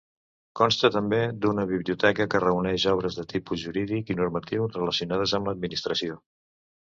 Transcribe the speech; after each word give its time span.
Consta 0.59 0.89
també 0.93 1.19
d'una 1.43 1.65
biblioteca 1.71 2.25
que 2.31 2.41
reuneix 2.43 2.85
obres 2.93 3.19
de 3.19 3.27
tipus 3.35 3.61
jurídic 3.65 4.11
i 4.15 4.17
normatiu 4.23 4.67
relacionades 4.79 5.37
amb 5.41 5.51
l'administració. 5.53 6.19